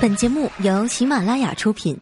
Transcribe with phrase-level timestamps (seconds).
[0.00, 1.94] 本节目由喜马拉雅出品。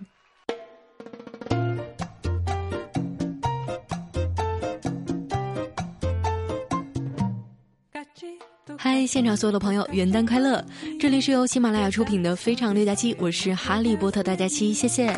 [8.79, 10.64] 嗨，现场所有的朋友，元旦快乐！
[11.00, 15.12] 这里是由喜马拉雅出品的《非常六加七》，我是哈利波特大家七，谢谢。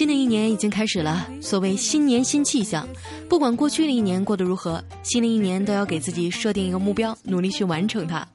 [0.00, 2.88] 新的一年已经开始了，所谓新年新气象，
[3.28, 8.26] 不管过去的一年过得如何，新的一年都要给自己设定一个目标，努力去完成它。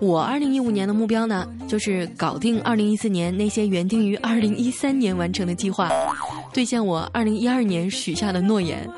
[0.00, 5.88] 我二零一五年的目标呢，就是搞定二零一四年那些原定于二零一三年完成的计划，
[6.52, 8.90] 兑现我二零一二年许下的诺言。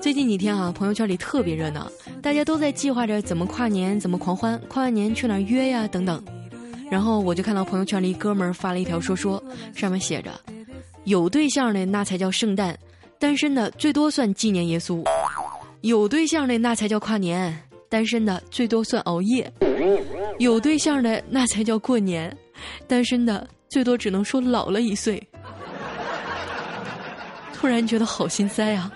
[0.00, 1.90] 最近几天啊，朋友圈里特别热闹，
[2.22, 6.22] 大家都在计划着怎么跨年、怎么狂欢，跨完年去哪儿约呀等等。
[6.92, 9.42] 然后我就看到朋友圈里哥们儿发了一条说说，
[9.74, 10.30] 上面写着
[11.04, 12.78] ：“有对象的那才叫圣诞，
[13.18, 15.02] 单身的最多算纪念耶稣。”
[15.80, 19.50] 有对象的那才叫跨年，单身的最多算熬夜；
[20.38, 22.36] 有对象的那才叫过年，
[22.86, 25.26] 单身的最多只能说老了一岁。
[27.54, 28.92] 突然觉得好心塞啊！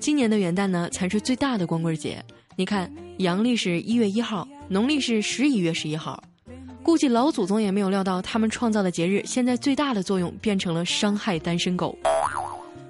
[0.00, 2.20] 今年的元旦呢，才是最大的光棍节。
[2.56, 6.22] 你看，阳历是一月一号，农历是十一月十一号。
[6.82, 11.96] 估计老祖宗也没有料到，他们创造的节日，现在最大的作用变成了伤害单身狗。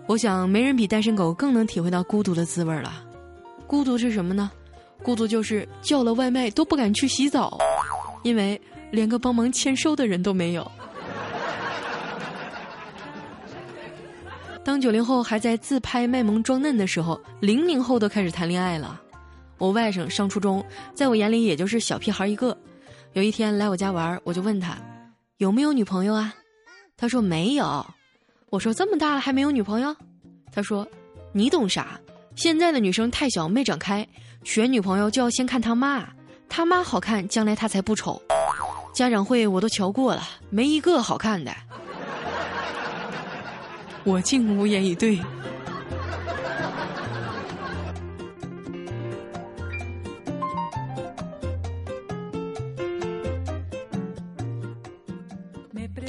[0.06, 3.04] 我想，没人比单身狗更能体会到孤独的滋味了。
[3.66, 4.50] 孤独是什么呢？
[5.02, 7.58] 孤独就是叫了外卖都不敢去洗澡，
[8.22, 10.70] 因为连个帮忙签收的人都没有。
[14.64, 19.00] 当九零后还在自拍卖萌装嫩的时候，零零后都开始谈恋爱了。
[19.58, 22.56] 我外甥上初中，在我眼里也就是小屁孩一个。
[23.12, 24.76] 有一天来我家玩，我就问他
[25.36, 26.34] 有没有女朋友啊？
[26.96, 27.86] 他说没有。
[28.50, 29.94] 我说这么大了还没有女朋友，
[30.52, 30.86] 他说，
[31.32, 31.98] 你懂啥？
[32.36, 34.06] 现在的女生太小没长开，
[34.42, 36.06] 选女朋友就要先看他妈，
[36.48, 38.20] 他妈好看，将来他才不丑。
[38.92, 41.52] 家长会我都瞧过了，没一个好看的。
[44.04, 45.18] 我竟无言以对。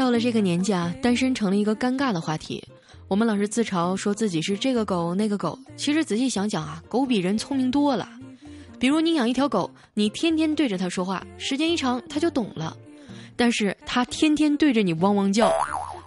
[0.06, 2.64] 到了这个年纪啊，单身成了一个尴尬的话题。
[3.08, 8.08] 我们老是自嘲说自己是这个狗那个狗，其实仔细想想啊，狗比人聪明多了。
[8.78, 12.78] 比如你养一条狗，你天天对着它说话，时间一长它就懂了。
[13.36, 15.52] 但是它天天对着你汪汪叫，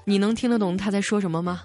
[0.04, 1.62] 你能听得懂它在说什么吗？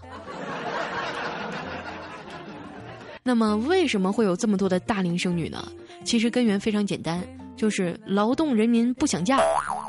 [3.21, 5.63] 那么为什么会有这么多的大龄剩女呢？
[6.03, 7.23] 其实根源非常简单，
[7.55, 9.39] 就是劳动人民不想嫁。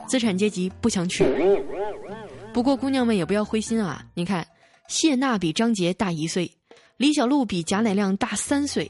[0.07, 1.25] 资产阶级不想娶，
[2.55, 4.07] 不过姑娘们也不要灰心啊！
[4.15, 4.47] 你看，
[4.87, 6.49] 谢娜比张杰大一岁，
[6.97, 8.89] 李小璐比贾乃亮大三岁，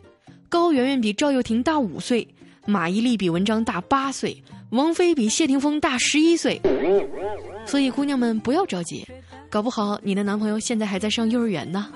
[0.51, 2.29] 高圆圆比赵又廷大五岁，
[2.67, 4.37] 马伊琍比文章大八岁，
[4.69, 6.61] 王菲比谢霆锋大十一岁。
[7.65, 9.03] 所以姑娘们不要着急，
[9.49, 11.91] 搞不好你的男朋友现在还在上幼儿园呢。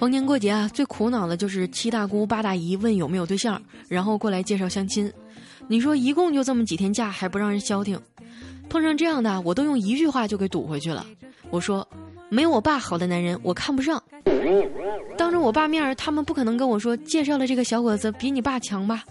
[0.00, 5.12] 逢年过节啊，最苦恼的就是七大姑八大姨问有没有对象，然后过来介绍相亲。
[5.68, 8.00] 你说一共就这么几天假，还不让人消停？
[8.70, 11.04] 碰上这样的，我都用一句话就给堵回去了。
[11.50, 11.86] 我说，
[12.30, 14.02] 没有我爸好的男人，我看不上。
[15.18, 19.04] 当着我爸面儿，他们不可能跟我说介绍的这个小伙子比你爸强吧？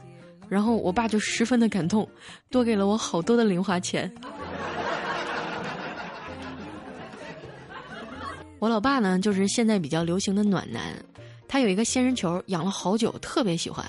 [0.48, 2.10] 然后我爸就十分的感动，
[2.50, 4.12] 多给了我好多的零花钱。
[8.60, 10.94] 我老爸呢，就是现在比较流行的暖男，
[11.48, 13.86] 他有一个仙人球，养了好久，特别喜欢。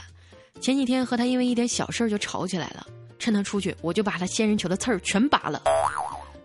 [0.60, 2.86] 前几天和他因为一点小事儿就吵起来了，
[3.18, 5.60] 趁他出去，我就把他仙人球的刺儿全拔了。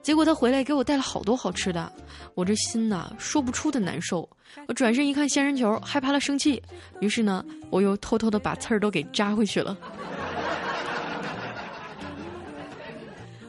[0.02, 1.92] 结果他回来给我带了好多好吃的，
[2.34, 4.28] 我这心呐说不出的难受。
[4.68, 6.62] 我转身一看仙人球，害怕他生气，
[7.02, 9.78] 于是呢，我又偷偷的把刺儿都给扎回去了。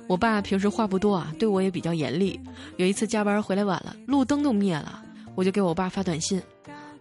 [0.08, 2.38] 我爸平时话不多啊，对我也比较严厉。
[2.76, 5.02] 有一次加班回来晚了，路灯都灭了，
[5.34, 6.40] 我就给我爸发短信：“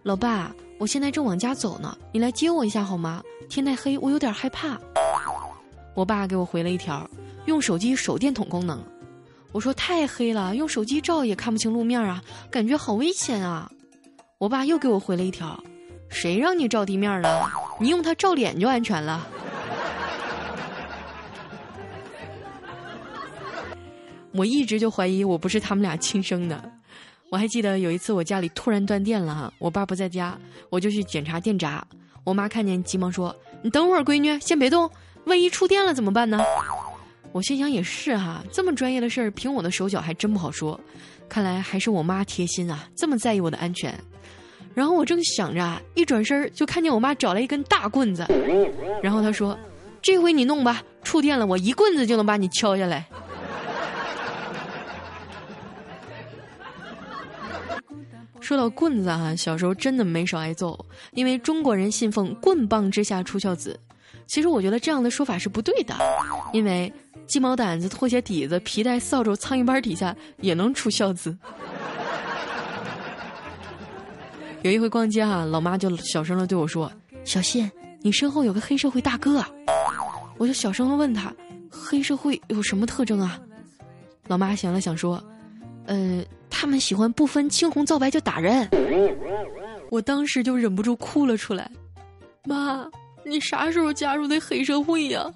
[0.02, 3.22] 老爸，我现在正往家走呢，你来接我一下好吗？
[3.48, 4.78] 天太黑，我有点害怕。”
[5.94, 7.08] 我爸给我回了一条
[7.46, 8.82] ：“用手机手电筒功能。”
[9.52, 12.20] 我说：“太黑了，用手机照也看不清路面啊，
[12.50, 13.70] 感觉好危险啊。”
[14.38, 15.62] 我爸又给我回了一条
[16.10, 17.48] ：“谁让你照地面了？
[17.80, 19.26] 你用它照脸就安全了。”
[24.36, 26.62] 我一直就怀疑我不是他们俩亲生的，
[27.30, 30.38] 我还记得有一次我家里突然断电了哈，我爸不在家，
[30.70, 31.86] 我就去检查电闸。
[32.22, 34.90] 我妈看见急忙说：“你等会儿，闺女先别动，
[35.24, 36.40] 万一触电了怎么办呢？”
[37.32, 40.78] 我心想也是哈，这么专业的事儿，凭我的手脚还真不好说。
[41.28, 43.94] 看来还是我妈贴心啊，这么在意我的安全。
[44.74, 48.26] 然后我正想着，一转身就看见我妈找来一根大棍子，
[49.02, 49.58] 然后她说
[50.02, 53.06] ：“这回你弄吧，触电了我一棍子就能把你敲下来。”
[58.46, 60.78] 说到棍子啊，小时候真的没少挨揍，
[61.14, 63.76] 因为中国人信奉“棍棒之下出孝子”。
[64.28, 65.96] 其实我觉得这样的说法是不对的，
[66.52, 66.92] 因为
[67.26, 71.36] 鸡毛掸子、拖鞋底子、皮带、扫帚、苍蝇拍底下也能出孝子。
[74.62, 76.88] 有一回逛街哈，老妈就小声的对我说
[77.26, 77.68] ：“小谢，
[78.00, 79.44] 你身后有个黑社会大哥。”
[80.38, 81.34] 我就小声的问他
[81.68, 83.40] ：“黑社会有什么特征啊？”
[84.28, 85.20] 老妈想了想说
[85.86, 86.24] ：“呃。”
[86.58, 88.66] 他们喜欢不分青红皂白就打人，
[89.90, 91.70] 我当时就忍不住哭了出来。
[92.44, 92.88] 妈，
[93.26, 95.30] 你啥时候加入的黑社会呀？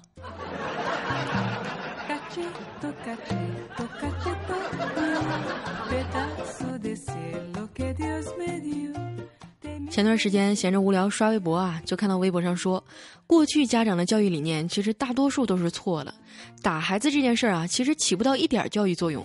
[9.91, 12.83] 前段时间闲着无聊刷微博啊，就看到微博上说，
[13.27, 16.11] 过去家长的教育理念其实大多数都是错的，
[16.63, 19.23] 打孩子这件事儿啊，其实起不到一点教育作用。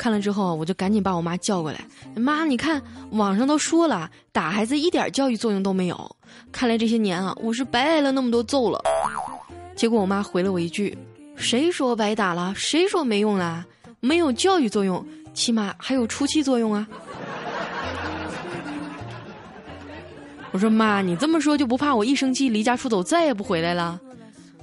[0.00, 1.78] 看了之后，我就赶紧把我妈叫过来。
[2.16, 6.16] 妈，你看网上都说了，打孩子一点教育作用都没有。
[6.50, 8.82] 看来这些年啊，我是白挨了那么多揍了。
[9.76, 10.96] 结果我妈回了我一句
[11.36, 12.54] ：“谁说白打了？
[12.56, 13.62] 谁说没用了？
[14.00, 16.88] 没有教育作用，起码还有出气作用啊。”
[20.50, 24.00] 我说妈，你这么说就不怕我一生气离家出走再也不回来了？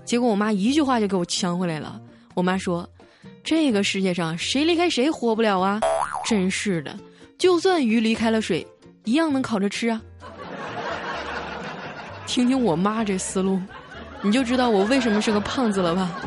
[0.03, 2.01] 结果我妈一句话就给我呛回来了。
[2.33, 2.89] 我妈说。
[3.47, 5.79] 这个世界上谁离开谁活不了啊！
[6.25, 6.93] 真是的，
[7.37, 8.67] 就算鱼离开了水，
[9.05, 10.01] 一样能烤着吃啊！
[12.25, 13.57] 听听我妈这思路，
[14.21, 16.19] 你就知道我为什么是个胖子了吧？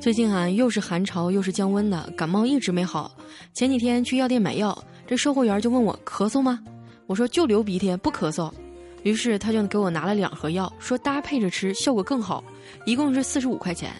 [0.00, 3.12] 最近啊，又是寒潮又是降温的，感冒一直没好。
[3.54, 4.76] 前几天去药店买药，
[5.06, 6.58] 这售货员就问我咳嗽吗？
[7.10, 8.52] 我说就流鼻涕不咳嗽，
[9.02, 12.44] 于是他就给我拿了两盒药，说搭配着吃效果更好，
[12.84, 13.90] 一共是四十五块钱。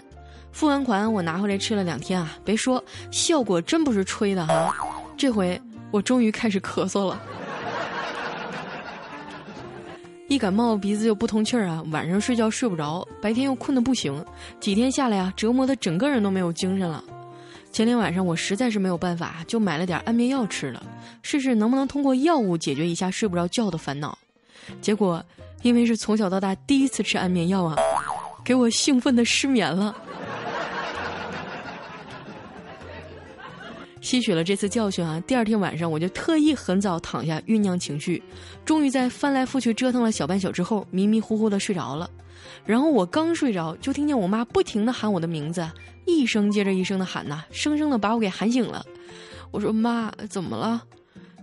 [0.53, 2.81] 付完款我拿回来吃了两天啊，别说
[3.11, 4.73] 效果真不是吹的哈，
[5.17, 5.61] 这回
[5.91, 7.21] 我终于开始咳嗽了。
[10.29, 14.25] 一感冒鼻子就不通气儿啊，晚上睡觉睡不着，白天又困得不行，
[14.61, 17.03] 几天下来啊，折磨的整个人都没有精神了。
[17.73, 20.83] 前天晚上我实在是没有办法，就买了点安眠药吃了，
[21.23, 24.19] 试试能不能通过药物解决一下睡不着觉的烦恼。
[24.83, 25.25] 结果，
[25.63, 27.77] 因为是从小到大第一次吃安眠药啊，
[28.45, 29.95] 给我兴奋的失眠了。
[34.01, 38.23] 吸取了这次教训啊，第二天晚上我就特意很早躺下酝酿情绪，
[38.65, 42.11] 终于在翻来覆去折腾了小半宿之后，迷迷糊糊的睡着了。
[42.65, 45.69] 然后我刚睡着，就听见我妈不停的喊我的名字。
[46.07, 48.85] 一声接着一声的喊呐，生生的把我给喊醒了。
[49.51, 50.83] 我说：“妈，怎么了？”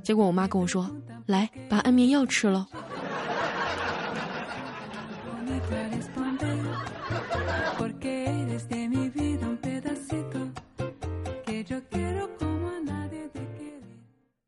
[0.04, 0.90] 结果我妈跟我说
[1.28, 2.68] ：“来，把安眠药吃了。”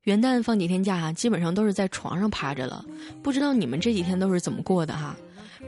[0.04, 2.84] 元旦放几天假啊，基本上都是在床上趴着了。
[3.22, 5.16] 不知道你们这几天都是怎么过的哈？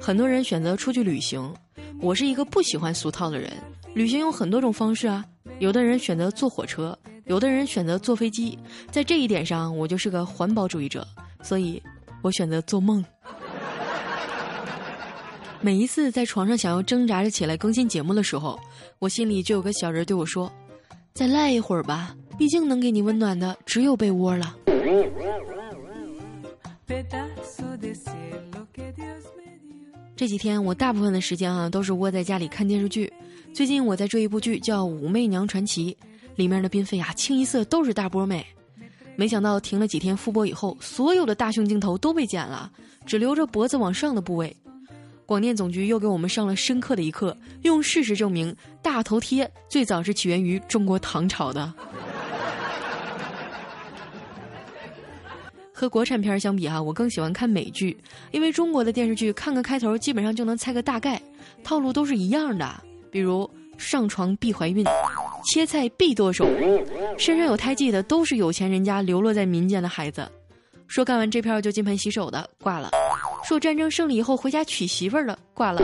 [0.01, 1.53] 很多人选择出去旅行，
[2.01, 3.53] 我是一个不喜欢俗套的人。
[3.93, 5.23] 旅行有很多种方式啊，
[5.59, 8.57] 有的人选择坐火车，有的人选择坐飞机。
[8.89, 11.05] 在这一点上，我就是个环保主义者，
[11.43, 11.79] 所以
[12.23, 13.05] 我选择做梦。
[15.61, 18.59] 每一次在床上想要挣扎着起来更新节目的时候，
[18.97, 20.51] 我心里就有个小人对我说
[21.13, 24.57] ：“再赖一会儿吧，毕竟能给你温暖的只有被窝了。”
[30.21, 33.11] 这几天我大部分的时间啊都是窝在家里看电视剧。
[33.55, 35.97] 最近我在追一部剧，叫《武媚娘传奇》，
[36.35, 38.45] 里面的嫔妃啊，清一色都是大波妹。
[39.15, 42.71] 没想到停了几天复播以后，所有的大胸镜头都被剪了，
[43.03, 44.55] 只留着脖子往上的部位。
[45.25, 51.73] 广电总局又给我们上了深刻的一课，用事实证明大头贴最早是起源于中国唐朝的。
[55.81, 57.97] 和国产片相比哈，我更喜欢看美剧，
[58.29, 61.19] 因为中国的电视剧看个开头基本上就能猜个大概，
[61.63, 62.71] 套路都是一样的。
[63.09, 64.85] 比如上床必怀孕，
[65.43, 66.47] 切菜必剁手，
[67.17, 70.31] 身上有胎记的都是有钱人家流落在民间的孩子。
[70.85, 72.91] 说干完这票就金盆洗手的挂了。
[73.43, 75.81] 说战争胜利以后回家娶媳妇儿的，挂了。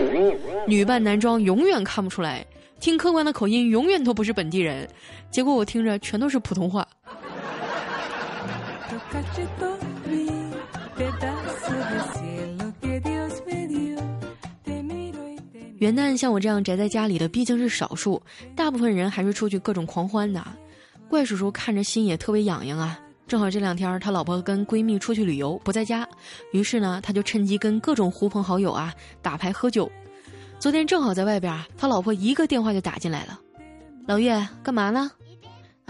[0.67, 2.45] 女扮男装永远看不出来，
[2.79, 4.87] 听客官的口音永远都不是本地人。
[5.31, 6.87] 结果我听着全都是普通话。
[15.77, 18.21] 元旦像我这样宅在家里的毕竟是少数，
[18.55, 20.43] 大部分人还是出去各种狂欢的。
[21.07, 22.99] 怪叔叔看着心也特别痒痒啊。
[23.27, 26.07] 正好这两天他老婆跟闺蜜出去旅游不在家，
[26.51, 29.91] 于是呢他就趁机跟各种狐朋好友啊打牌喝酒。
[30.59, 33.39] 昨天正好在外边，他老婆一个电话就打进来了
[34.07, 35.11] ：“老岳干嘛呢？”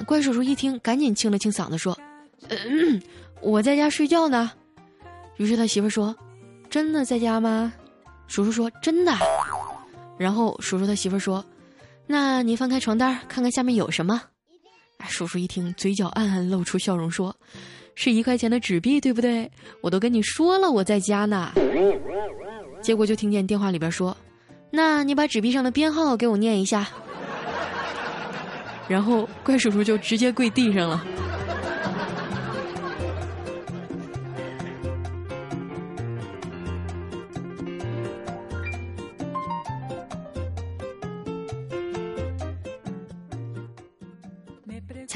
[0.05, 1.97] 怪叔叔一听，赶紧清了清嗓子说
[2.49, 3.01] ：“嗯
[3.39, 4.51] 我在家睡觉呢。”
[5.37, 6.13] 于是他媳妇说
[6.69, 7.71] ：“真的在家吗？”
[8.27, 9.13] 叔叔说：“真的。”
[10.17, 11.45] 然后叔叔他媳妇说
[12.07, 14.21] ：“那你翻开床单看看下面有什么？”
[15.07, 17.35] 叔叔一听，嘴角暗暗露出笑容，说
[17.93, 19.49] ：“是一块钱的纸币，对不对？
[19.81, 21.51] 我都跟你说了我在家呢。”
[22.81, 24.15] 结果就听见电话里边说
[24.71, 26.87] ：“那你把纸币上的编号给我念一下。”
[28.87, 31.05] 然后怪叔叔就直接跪地上了。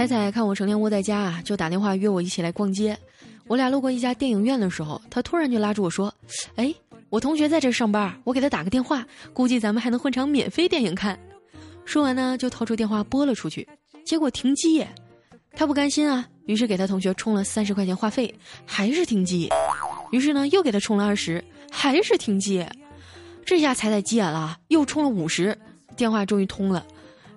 [0.07, 2.97] 彩彩看我成天窝在家啊，就打电话约我一起来逛街。
[3.47, 6.13] 我俩路过一家电影院的时候，她突然就拉住我说
[6.55, 6.73] ：“哎，
[7.09, 11.19] 我同学在这上班，我给他打个电话，估计咱们还能混场免费电影看。”
[11.83, 13.67] 说完呢，就掏出电话拨了出去，
[14.05, 14.85] 结果停机。
[15.53, 18.33] 他不甘心啊，于是给他同学充了三十块钱话费，
[18.65, 19.49] 还是停机。
[20.11, 22.65] 于是呢，又给他充了二十，还是停机。
[23.43, 25.57] 这下彩彩急眼了，又充了五十，
[25.97, 26.85] 电话终于通了。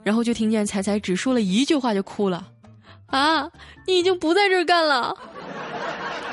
[0.04, 2.46] 然后就听见彩彩只说了一句话就哭了，
[3.14, 3.48] 啊，
[3.86, 5.16] 你已经不在这儿干了。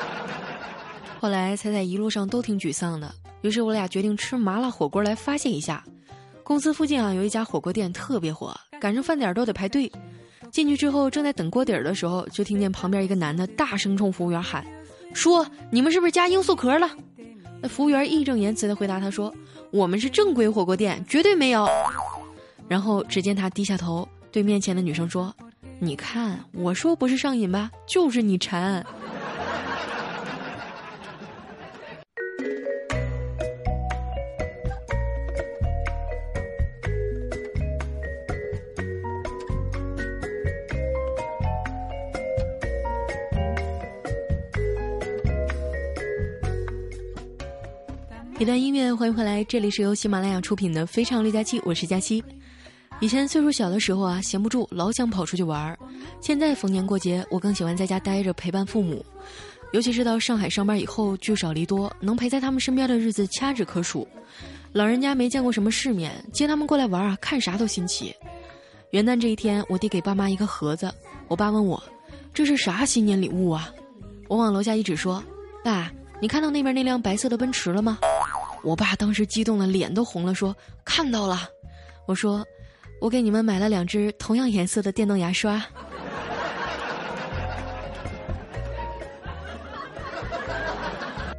[1.20, 5.84] 后来彩彩一路上都挺沮丧的，于是我俩决定吃麻辣火锅来发泄一下。
[6.42, 9.90] 公司附近啊有一家火锅店特别火，赶上饭点都得排队。
[10.50, 14.66] 进去之后正在等锅底儿的时候，就听见旁边一个男的大声冲服务员喊
[15.14, 16.90] ：“说你们是不是加罂粟壳了？”
[17.62, 19.32] 那服务员义正言辞的回答他说
[19.70, 21.68] ：“我们是正规火锅店，绝对没有。”
[22.66, 25.32] 然后只见他低下头，对面前的女生说
[25.84, 28.86] ：“你看，我说不是上瘾吧，就是你馋。”
[48.38, 52.22] 一段音乐，欢迎回来，这里是由喜马拉雅出品的《非常六加七》，我是佳期。
[53.02, 55.76] 以前岁数小的时候啊，闲不住，老想跑出去玩儿。
[56.20, 59.04] 现在逢年过节，我更喜欢在家待着陪伴父母。
[59.72, 64.06] 尤其是到上海上班以后，聚少离多，能陪在他们身边的日子掐指可数。
[64.70, 68.14] 老人家没见过什么世面，接他们过来玩啊，看啥都新奇。
[68.92, 70.88] 元旦这一天，我递给爸妈一个盒子，
[71.26, 71.82] 我爸问我
[72.32, 73.68] ：“这是啥新年礼物啊？”
[74.30, 75.20] 我往楼下一指说
[75.64, 75.90] ：“爸，
[76.20, 77.98] 你看到那边那辆白色的奔驰了吗？”
[78.62, 80.56] 我爸当时激动的脸都红了，说
[80.86, 81.48] ：“看到了。”
[82.06, 82.46] 我说。
[83.02, 85.54] 我给你们买了两只同样颜色的电动牙刷。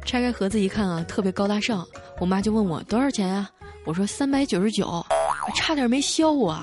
[0.04, 1.82] 拆开盒子一看啊，特别高大上。
[2.20, 3.50] 我妈就问我多少钱啊？
[3.86, 5.02] 我说三百九十九，
[5.56, 6.62] 差点没削我。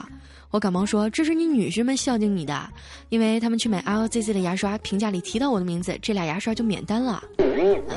[0.51, 2.69] 我赶忙说：“这是你女婿们孝敬你的，
[3.09, 7.23] 因为他们去买 LZZ 的牙刷，评价里提到我的名字，这俩牙刷就免单了。”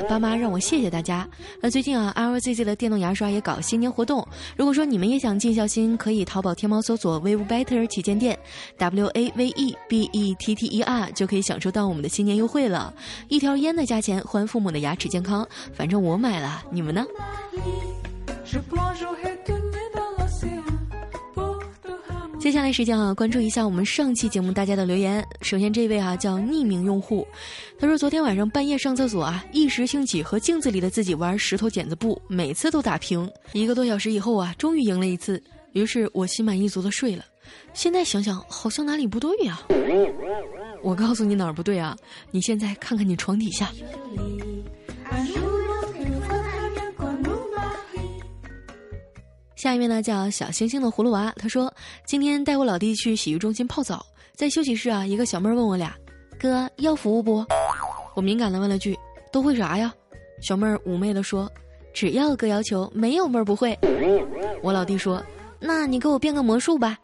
[0.07, 1.27] 爸妈让我谢谢大家。
[1.59, 4.25] 那最近啊，LZZ 的电动牙刷也搞新年活动。
[4.55, 8.37] 如果说你们也想尽孝心，可以淘宝、天猫搜索 “Wave Better” 旗舰店
[8.77, 12.93] ，W A V E B E T T E R，就可以享受到我们的新年优惠了。
[13.27, 17.03] 一条烟的价钱换父母的牙齿健康，反正我买了，你们呢？
[22.45, 25.27] 接下来时间啊，关注一下我们上期节目大家的留言。
[25.41, 27.25] 首先这位啊叫匿名用户，
[27.79, 33.27] 他说昨天晚上半夜上厕所啊，一时兴起和镜子里的自己玩石头剪子布，每次都打平。
[33.53, 37.25] 一个多小时以后啊，终于赢了一次，于是我心满意足的睡了。
[37.73, 39.63] 现在想想好像哪里不对呀，
[40.83, 41.97] 我告诉你哪儿不对啊，
[42.29, 43.71] 你现在看看你床底下。
[49.55, 51.73] 下一位呢叫小星星的葫芦娃，他说
[52.05, 55.95] 今天带我老弟去洗浴中心泡澡，在休息室啊，一个小妹儿问我俩，
[56.39, 57.45] 哥要服务不？
[58.15, 58.97] 我敏感的问了句，
[59.31, 59.93] 都会啥呀？
[60.41, 61.49] 小妹儿妩媚的说，
[61.93, 63.77] 只要哥要求，没有妹儿不会。
[64.61, 65.23] 我老弟说，
[65.59, 66.99] 那你给我变个魔术吧。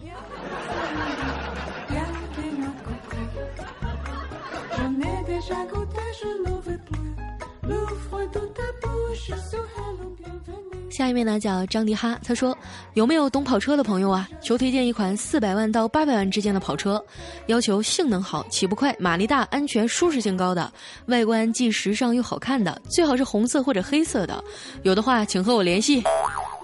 [10.91, 12.55] 下一位呢叫张迪哈，他说
[12.95, 14.27] 有没有懂跑车的朋友啊？
[14.41, 17.03] 求推荐一款四百万到八百万之间的跑车，
[17.47, 20.71] 要求性能好、起步快、马力大、安全、舒适性高的，
[21.05, 24.43] 外观既时尚又好看的，最好是红色或者黑色的。
[24.83, 26.03] 有的话，请和我联系，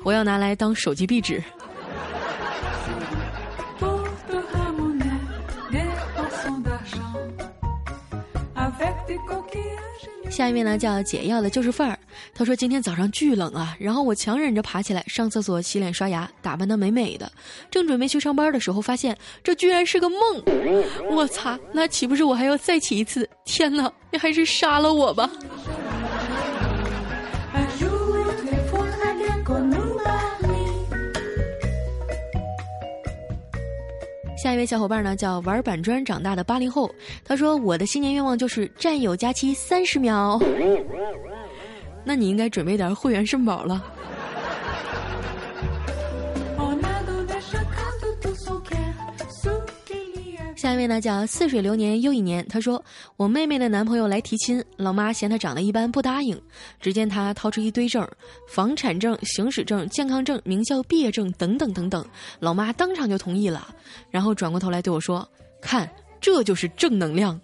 [0.04, 1.42] 我要拿来当手机壁纸。
[10.38, 11.98] 下一位呢叫解药的就是范儿，
[12.36, 17.32] 他说今天早上巨冷啊，然后我强忍着爬起来上厕所洗脸刷牙，打扮的美美的，
[17.72, 20.20] 正准备去上班的时候，发现这居然是个梦，
[21.10, 23.28] 我擦，那岂不是我还要再起一次？
[23.46, 25.28] 天哪，你还是杀了我吧！
[34.38, 36.94] 下一位小伙伴呢，叫玩板砖长大的八零后。
[37.26, 40.40] 他说：“我的新年愿望就是战友加期三十秒。”
[42.06, 43.84] 那你应该准备点会员肾宝了。
[50.68, 52.84] 下一位呢叫似水流年又一年，他说
[53.16, 56.38] 我妹妹的男朋友来提亲，老妈嫌他长得一般不答应。
[56.82, 58.06] 只见他掏出一堆证，
[58.50, 62.06] 房产证、行驶证、健康证、名校毕业证等等等等，
[62.42, 63.66] 老妈当场就同意了，
[64.12, 65.26] 然后转过头来对我说
[65.64, 67.40] ：“看，这就是正能量。”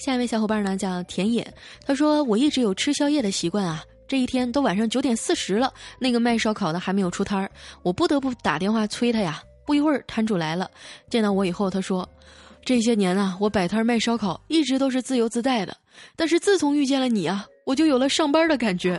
[0.00, 1.46] 下一位小伙伴呢叫田野，
[1.84, 7.50] 他说我一直有吃宵夜的习惯啊，这一天都晚上九点四十了，那个卖烧烤的还没有出摊儿，
[7.82, 9.42] 我不得不打电话催他呀。
[9.66, 10.70] 不一会儿摊主来了，
[11.10, 12.08] 见到我以后他说，
[12.64, 15.76] 这些年啊，我摆摊卖烧烤一直都是自由自在的，
[16.16, 18.98] 但是自从遇见了你啊，我就有了上班的感觉。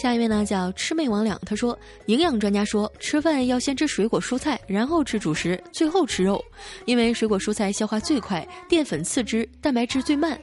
[0.00, 1.76] 下一位呢叫魑魅魍魉，他说
[2.06, 6.42] 营养专家说吃饭要先吃水果蔬菜，然后吃主食，最后吃肉，
[6.84, 10.38] 因为水果蔬菜消化最快，淀粉次之，蛋白质最慢。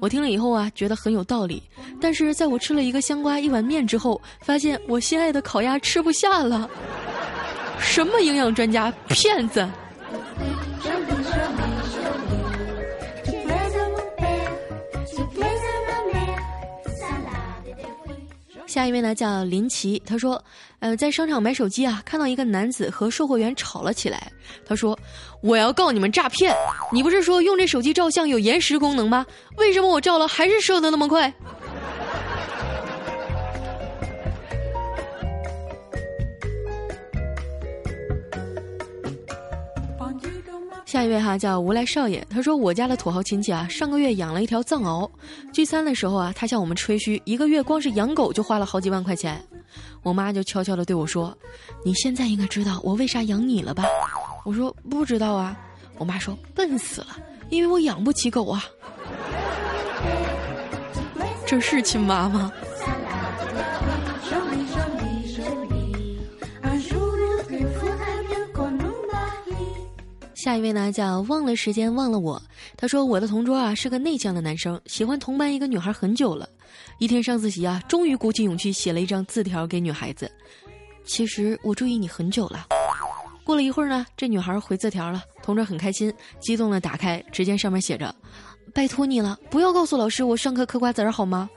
[0.00, 1.62] 我听了以后啊，觉得很有道理。
[2.00, 6.68] 但是在我吃了一个香瓜一碗面之后，发现我心爱的烤鸭吃不下了。
[7.78, 9.68] 什么营养专家，骗子！
[18.76, 20.44] 下一位呢叫林奇，他说，
[20.80, 24.30] 呃，在商场买手机啊，看到一个男子和售货员吵了起来。
[24.66, 24.98] 他说，
[25.42, 26.54] 我要告你们诈骗！
[26.92, 29.24] 你不是说用这手机照相有延时功能吗？
[29.56, 31.32] 为什么我照了还是射的那么快？
[40.86, 45.10] 下一位哈叫无赖少爷，他说我家的土豪亲戚啊，上个月养了一条藏獒，
[45.52, 49.44] 聚餐的时候啊，他向我们吹嘘一个月光是养狗就花了好几万块钱，
[50.04, 51.36] 我妈就悄悄的对我说
[51.84, 53.84] ：“你现在应该知道我为啥养你了吧？”
[54.46, 55.58] 我说不知道啊，
[55.98, 57.18] 我妈说笨死了，
[57.50, 58.64] 因为我养不起狗啊，
[61.44, 62.52] 这是亲妈吗？
[70.46, 72.40] 下一位呢叫忘了时间忘了我，
[72.76, 76.48] 他说我的同桌啊是个内向的男生，喜欢同班一个女孩很久了。
[77.00, 80.30] 一天上自习啊，终于鼓起勇气写了一张字条给女孩子。
[81.04, 82.68] 其实我注意你很久了。
[83.42, 88.14] 过了一会儿呢，这女孩回字条了，同桌很开心，激动的打开，只见上面写着
[88.72, 91.50] ：“拜托你了，不要告诉老师我上课嗑瓜子儿好吗？”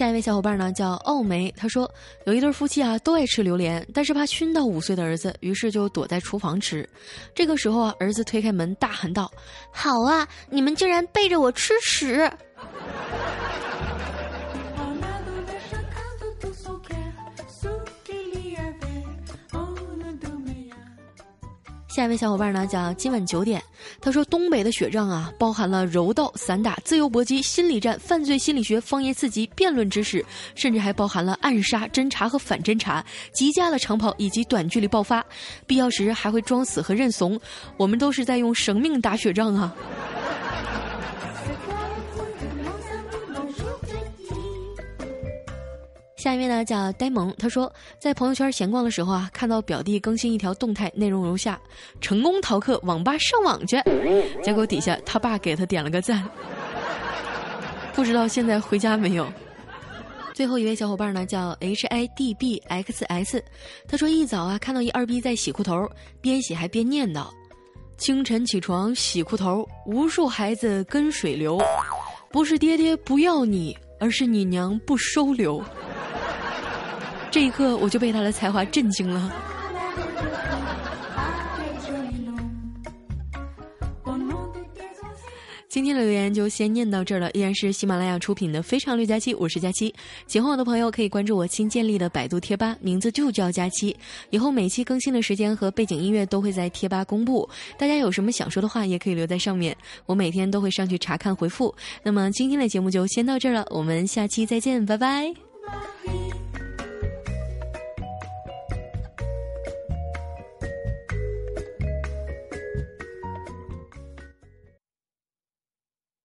[0.00, 1.86] 下一位小伙伴呢叫奥梅，他说
[2.24, 6.88] 有一对夫妻啊都爱吃榴莲，但是怕熏到五岁的儿子，于是就躲在厨房吃。
[7.34, 9.30] 这个时候啊，儿子推开门大喊道
[9.70, 12.32] ：“好啊，你们竟然背着我吃屎！”
[22.00, 23.62] 下一位小伙伴呢讲今晚九点，
[24.00, 35.22] 他说东北的雪仗啊，包含了柔道、散打、自由搏击、心理战、犯罪心理学、方言四级、辩论知识，甚至还包含了暗杀、侦查和反侦查、极佳的长跑以及短距离爆发，
[35.66, 37.38] 必要时还会装死和认怂。
[37.76, 39.76] 我们都是在用生命打雪仗啊！
[46.20, 51.58] 下一位呢叫呆萌，他说在朋友圈闲逛的时候啊，看到表弟更新一条动态，内容如下：
[51.98, 53.82] 成功逃课，网吧上网去。
[54.42, 56.22] 结果底下他爸给他点了个赞，
[57.96, 59.26] 不知道现在回家没有。
[60.34, 63.42] 最后一位小伙伴呢叫 H I D B X S，
[63.88, 67.28] 他说一早啊看到一二逼在洗裤头，边洗还边念叨：
[67.96, 71.58] 清晨起床洗裤头，无数孩子跟水流，
[72.30, 75.64] 不是爹爹不要你，而是你娘不收留。
[77.30, 79.32] 这一刻我就被他的才华震惊了。
[85.68, 89.94] 今天的留言就先念到这儿了，依然是喜马拉雅出品的《非常六加七》，我是佳期。
[90.26, 93.96] 喜欢我的朋友可以关注我新建立的百度贴吧，名字就叫佳期。
[94.30, 99.74] 以后每期更新的时间和背景音乐都会在贴吧公布，大家有什么想说的话也可以留在上面，
[100.06, 101.72] 我每天都会上去查看回复。
[102.02, 105.32] 那么今天的节目就先到这儿了，我们下期再见，拜拜。